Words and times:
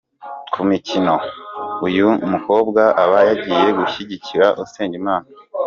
Ku 0.53 0.59
mikino, 0.69 1.15
uyu 1.87 2.07
mukobwa 2.31 2.81
aba 3.03 3.17
yagiye 3.29 3.67
gushyigikira 3.79 4.45
Usengimana. 4.63 5.27